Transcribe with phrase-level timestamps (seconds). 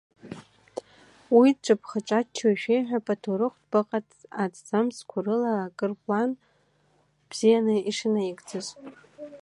[1.37, 3.99] Уи дҿаԥха-ҿаччо ишәеиҳәап аҭоурыхтә баҟа
[4.43, 6.29] аҭӡамцқәа рыла акыр аплан
[7.29, 8.67] бзианы ишынаигӡаз.